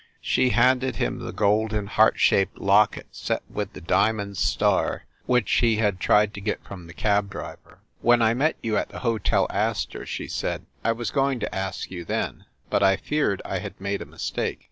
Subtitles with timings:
[0.23, 5.75] She handed him the golden heart shaped locket set with the diamond star which he
[5.75, 7.81] had tried to get from the cab driver.
[8.01, 11.91] "When I met you at the Hotel Astor," she said, "I was going to ask
[11.91, 14.57] you then; but I feared I had made a mistake.